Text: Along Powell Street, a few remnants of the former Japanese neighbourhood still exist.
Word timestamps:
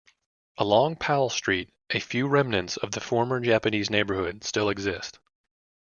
Along 0.57 0.95
Powell 0.95 1.29
Street, 1.29 1.71
a 1.91 1.99
few 1.99 2.27
remnants 2.27 2.75
of 2.75 2.89
the 2.89 2.99
former 2.99 3.39
Japanese 3.39 3.91
neighbourhood 3.91 4.43
still 4.43 4.67
exist. 4.69 5.19